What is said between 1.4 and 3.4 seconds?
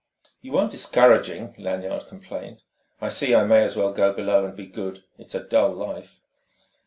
Lanyard complained. "I see